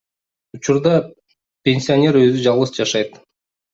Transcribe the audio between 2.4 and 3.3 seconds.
жалгыз жашайт.